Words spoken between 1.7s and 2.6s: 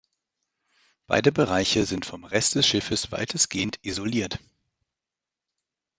sind vom Rest